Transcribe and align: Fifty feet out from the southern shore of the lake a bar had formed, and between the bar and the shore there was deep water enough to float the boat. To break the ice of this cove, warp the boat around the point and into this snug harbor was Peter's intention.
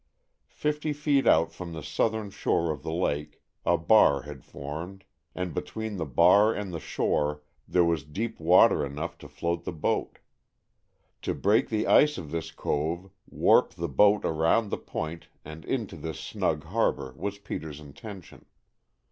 Fifty 0.49 0.93
feet 0.93 1.27
out 1.27 1.51
from 1.53 1.73
the 1.73 1.83
southern 1.83 2.31
shore 2.31 2.71
of 2.71 2.81
the 2.81 2.91
lake 2.91 3.39
a 3.67 3.77
bar 3.77 4.23
had 4.23 4.43
formed, 4.43 5.03
and 5.35 5.53
between 5.53 5.97
the 5.97 6.07
bar 6.07 6.55
and 6.55 6.73
the 6.73 6.79
shore 6.79 7.43
there 7.67 7.85
was 7.85 8.03
deep 8.03 8.39
water 8.39 8.83
enough 8.83 9.15
to 9.19 9.27
float 9.27 9.63
the 9.63 9.71
boat. 9.71 10.17
To 11.21 11.35
break 11.35 11.69
the 11.69 11.85
ice 11.85 12.17
of 12.17 12.31
this 12.31 12.49
cove, 12.49 13.11
warp 13.29 13.75
the 13.75 13.87
boat 13.87 14.25
around 14.25 14.71
the 14.71 14.77
point 14.79 15.27
and 15.45 15.63
into 15.65 15.95
this 15.95 16.19
snug 16.19 16.63
harbor 16.63 17.13
was 17.15 17.37
Peter's 17.37 17.79
intention. 17.79 18.45